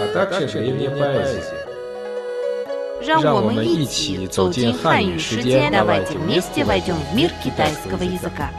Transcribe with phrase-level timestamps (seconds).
[0.00, 1.68] а также древняя поэзия.
[3.04, 8.50] 让我们让我们一一起起走走进进汉语汉语世世界界， давайте давайте вместе вместе войдем в мир войдем в китайского китайского языка.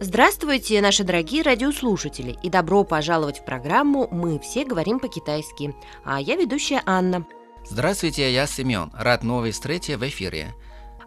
[0.00, 5.74] Здравствуйте, наши дорогие радиослушатели, и добро пожаловать в программу «Мы все говорим по-китайски».
[6.04, 7.26] А я ведущая Анна.
[7.64, 8.92] Здравствуйте, я Семен.
[8.94, 10.54] Рад новой встрече в эфире.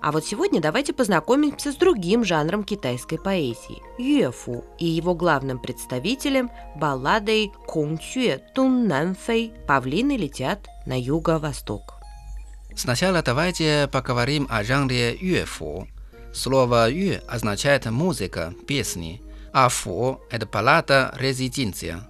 [0.02, 6.50] А вот сегодня давайте познакомимся с другим жанром китайской поэзии– юэфу, и его главным представителем–
[6.76, 11.94] балладой «Кунчуэ Тун Нан Фэй» «Павлины летят на юго-восток».
[12.74, 15.86] Сначала давайте поговорим о жанре юэфу.
[16.34, 22.08] Слово ю означает музыка, песни, а фу– это палата, резиденция.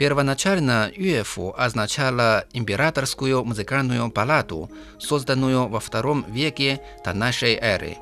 [0.00, 7.98] Первоначально юэфу означало императорскую музыкальную палату, созданную во втором веке до нашей эры.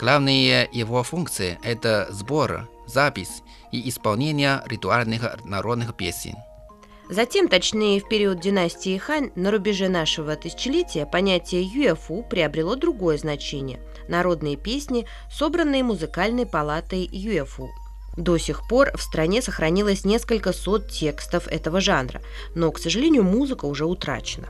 [0.00, 6.36] Главные его функции– это сбор, запись и исполнение ритуальных народных песен.
[7.10, 13.80] Затем, точнее, в период династии Хань, на рубеже нашего тысячелетия, понятие юэфу приобрело другое значение–
[14.08, 17.68] народные песни, собранные музыкальной палатой юэфу.
[18.16, 22.22] До сих пор в стране сохранилось несколько сот текстов этого жанра,
[22.54, 24.48] но, к сожалению, музыка уже утрачена.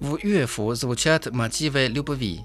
[0.00, 2.40] В ЮЭФУ звучат мотивы любви,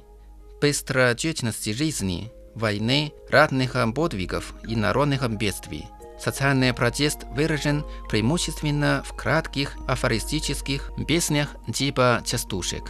[0.61, 5.85] быстротечности жизни, войны, ратных подвигов и народных бедствий.
[6.19, 12.83] Социальный протест выражен преимущественно в кратких афористических песнях типа частушек.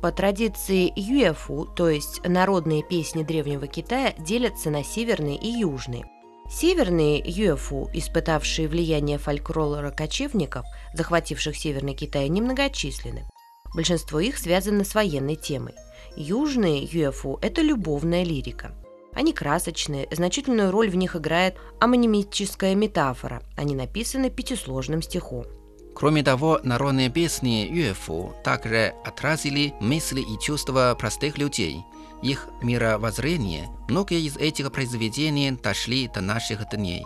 [0.00, 6.06] По традиции юэфу, то есть народные песни Древнего Китая, делятся на северные и южные.
[6.50, 13.24] Северные юэфу, испытавшие влияние фольклора кочевников, захвативших Северный Китай, немногочисленны.
[13.72, 15.74] Большинство их связано с военной темой.
[16.16, 18.72] Южные юэфу– это любовная лирика.
[19.12, 23.42] Они красочные, значительную роль в них играет амонимическая метафора.
[23.56, 25.46] Они написаны пятисложным стихом.
[25.94, 31.84] Кроме того, народные песни ЮЭФУ также отразили мысли и чувства простых людей,
[32.22, 33.68] их мировоззрение.
[33.88, 37.04] Многие из этих произведений дошли до наших дней.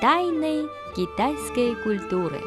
[0.00, 2.40] Тайны китайской культуры.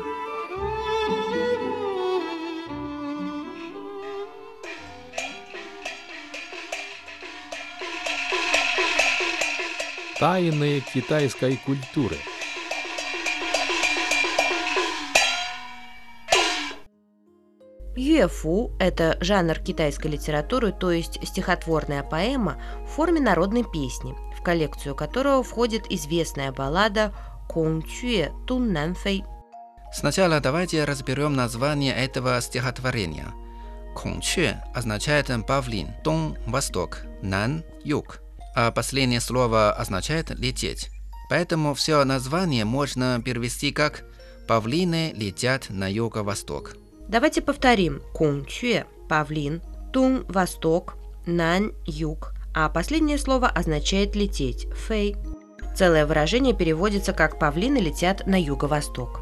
[10.20, 12.18] Тайны китайской культуры.
[17.96, 24.96] Юэфу– это жанр китайской литературы, то есть стихотворная поэма в форме народной песни, в коллекцию
[24.96, 27.14] которого входит известная баллада
[27.48, 29.24] «Кунчуэ Тун Нан Фэй».
[29.94, 33.28] Сначала давайте разберем название этого стихотворения.
[33.96, 38.22] Кунче означает павлин, дон– восток, нан– юг,
[38.58, 40.90] а последнее слово означает лететь.
[41.30, 44.04] Поэтому все название можно перевести как
[44.48, 46.76] «павлины летят на юго-восток».
[47.08, 48.02] Давайте повторим.
[48.16, 49.62] Кунчуэ– павлин,
[49.94, 50.96] Тун– восток,
[51.28, 55.16] Нань– юг, а последнее слово означает лететь– фэй.
[55.76, 59.22] Целое выражение переводится как «павлины летят на юго-восток».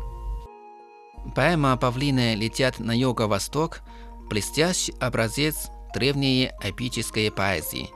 [1.36, 3.82] Поэма «Павлины летят на юго-восток»–
[4.30, 7.90] блестящий образец древней эпической поэзии.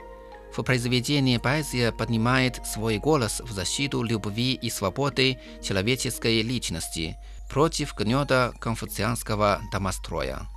[0.52, 7.16] В произведении поэзия поднимает свой голос в защиту любви и свободы человеческой личности
[7.48, 10.48] против гнета конфуцианского домостроя.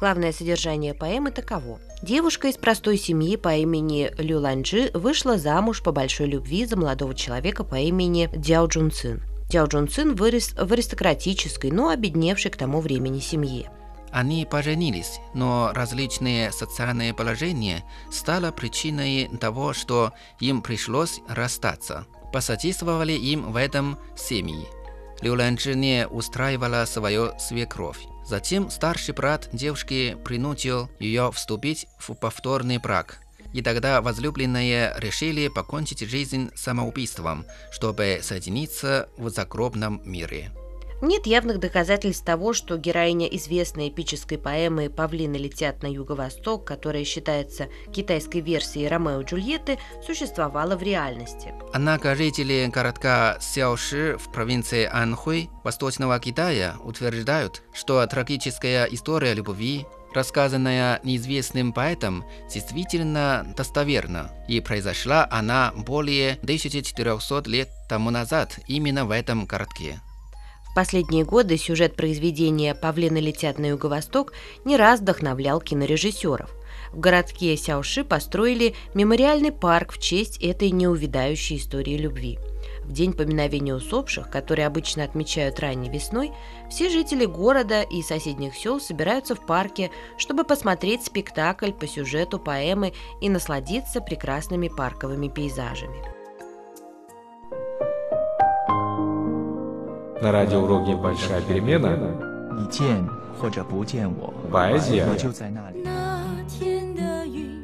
[0.00, 1.78] Главное содержание поэмы таково.
[2.02, 7.14] Девушка из простой семьи по имени Лю Ланджи вышла замуж по большой любви за молодого
[7.14, 9.22] человека по имени Дяо Джун Цин.
[9.50, 13.70] Дяо Джун Цин вырос в аристократической, но обедневшей к тому времени семье.
[14.14, 17.82] Они поженились, но различные социальные положения
[18.12, 22.06] стало причиной того, что им пришлось расстаться.
[22.32, 24.68] Посодействовали им в этом семьи.
[25.20, 27.98] Лю Ланчжи не устраивала свою свекровь.
[28.24, 33.18] Затем старший брат девушки принудил ее вступить в повторный брак.
[33.52, 40.52] И тогда возлюбленные решили покончить жизнь самоубийством, чтобы соединиться в загробном мире.
[41.04, 47.68] Нет явных доказательств того, что героиня известной эпической поэмы «Павлины летят на юго-восток», которая считается
[47.92, 51.52] китайской версией Ромео и Джульетты, существовала в реальности.
[51.74, 59.84] Однако жители городка Сяоши в провинции Анхуй Восточного Китая утверждают, что трагическая история любви
[60.14, 69.10] рассказанная неизвестным поэтом, действительно достоверна, и произошла она более 1400 лет тому назад именно в
[69.10, 70.00] этом городке.
[70.74, 74.32] Последние годы сюжет произведения «Павлины летят на юго-восток»
[74.64, 76.50] не раз вдохновлял кинорежиссеров.
[76.92, 82.38] В городке Сяоши построили мемориальный парк в честь этой неувидающей истории любви.
[82.82, 86.32] В день поминовения усопших, который обычно отмечают ранней весной,
[86.70, 92.92] все жители города и соседних сел собираются в парке, чтобы посмотреть спектакль по сюжету поэмы
[93.20, 96.13] и насладиться прекрасными парковыми пейзажами.
[100.20, 101.96] На радиоуроке «Большая перемена»
[104.50, 105.06] поэзия,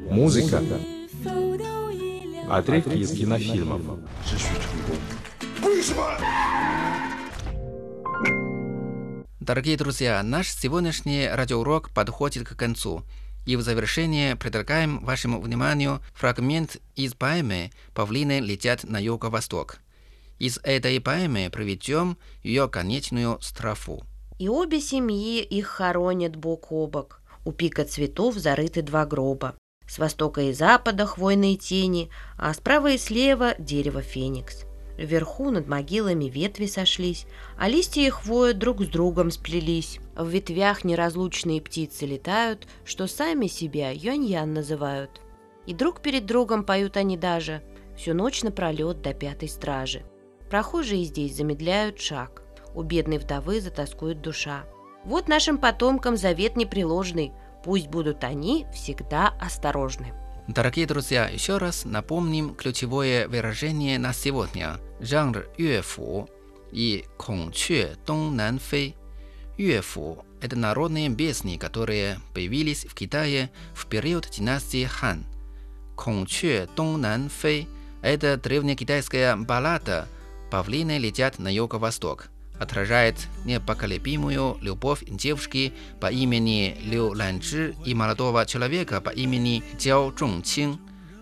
[0.09, 0.61] музыка,
[2.49, 3.81] отрывки из кинофильмов.
[9.39, 13.03] Дорогие друзья, наш сегодняшний радиоурок подходит к концу.
[13.45, 19.79] И в завершение предлагаем вашему вниманию фрагмент из поэмы «Павлины летят на юго-восток».
[20.41, 24.03] Из этой поэмы проведем ее конечную строфу.
[24.39, 27.21] И обе семьи их хоронят бок о бок.
[27.45, 29.53] У пика цветов зарыты два гроба.
[29.87, 32.09] С востока и запада хвойные тени,
[32.39, 34.65] а справа и слева дерево феникс.
[34.97, 39.99] Вверху над могилами ветви сошлись, а листья и хвоя друг с другом сплелись.
[40.15, 45.21] В ветвях неразлучные птицы летают, что сами себя Юнь-Ян называют.
[45.67, 47.61] И друг перед другом поют они даже,
[47.95, 50.03] всю ночь напролет до пятой стражи.
[50.51, 52.43] Прохожие здесь замедляют шаг,
[52.75, 54.65] у бедной вдовы затаскует душа.
[55.05, 57.31] Вот нашим потомкам завет непреложный,
[57.63, 60.13] пусть будут они всегда осторожны.
[60.49, 64.77] Дорогие друзья, еще раз напомним ключевое выражение на сегодня.
[64.99, 66.27] Жанр юэфу
[66.73, 68.97] и «Конче Дong Нан Фэй».
[69.57, 75.23] Юэфу– это народные песни, которые появились в Китае в период династии Хан.
[75.95, 77.69] «Конче Дong Нан Фэй»–
[78.01, 80.09] это древнекитайская баллада
[80.51, 89.01] «Павлины летят на юго-восток», отражает непоколебимую любовь девушки по имени Лю Ланчжи и молодого человека
[89.01, 90.77] по имени Джао Чжongqing.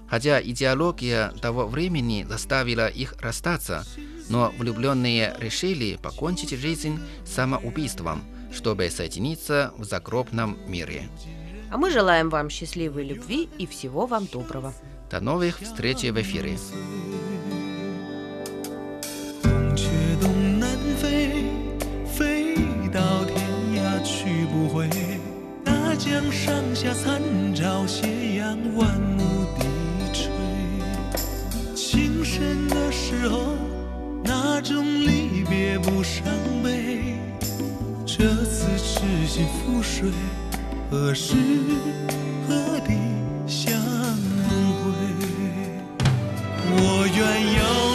[0.10, 3.86] Хотя идеология того времени заставила их расстаться,
[4.28, 11.08] но влюбленные решили покончить жизнь самоубийством, чтобы соединиться в загробном мире.
[11.72, 14.74] А мы желаем вам счастливой любви и всего вам доброго.
[15.12, 16.58] До новых встреч в эфире.
[38.20, 40.12] 这次痴心覆水，
[40.92, 41.36] 何时
[42.50, 42.92] 何地
[43.48, 43.72] 相
[44.84, 44.92] 会？
[46.68, 47.18] 我愿
[47.56, 47.89] 有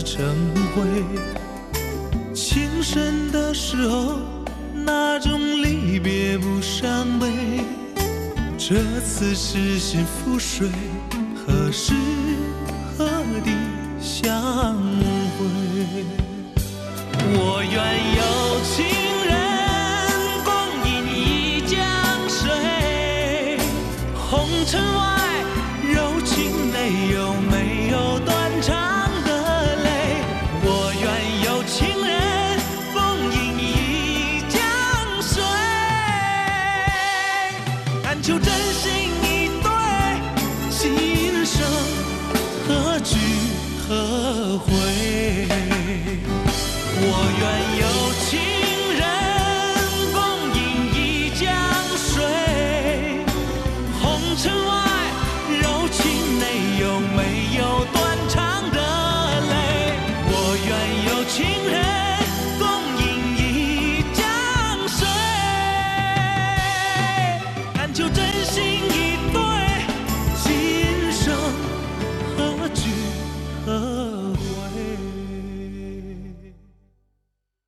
[0.00, 0.24] 成
[0.74, 1.04] 灰。
[2.32, 4.18] 情深的时候，
[4.72, 7.26] 那种离别不伤悲。
[8.56, 10.68] 这次痴心付水，
[11.34, 11.92] 何时
[12.96, 13.06] 何
[13.44, 13.50] 地
[14.00, 14.72] 相
[15.36, 15.44] 会？
[17.34, 17.74] 我愿
[18.18, 18.22] 有
[18.64, 18.84] 情
[19.26, 19.30] 人
[20.44, 20.50] 共
[20.88, 21.76] 饮一江
[22.28, 23.58] 水，
[24.14, 24.80] 红尘